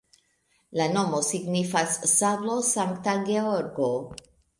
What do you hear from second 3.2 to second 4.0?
Georgo.